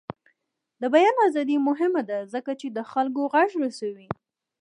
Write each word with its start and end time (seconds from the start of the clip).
د 0.81 0.83
بیان 0.93 1.15
ازادي 1.27 1.57
مهمه 1.67 2.01
ده 2.09 2.17
ځکه 2.33 2.51
چې 2.59 2.67
د 2.71 2.79
خلکو 2.91 3.21
غږ 3.33 3.49
رسوي. 3.63 4.07